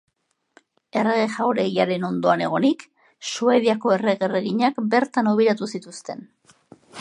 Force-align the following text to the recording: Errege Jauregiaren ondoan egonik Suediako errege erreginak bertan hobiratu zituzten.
Errege 1.01 1.25
Jauregiaren 1.33 2.07
ondoan 2.07 2.43
egonik 2.45 2.85
Suediako 3.33 3.93
errege 3.97 4.27
erreginak 4.31 4.81
bertan 4.95 5.31
hobiratu 5.35 5.71
zituzten. 5.75 6.27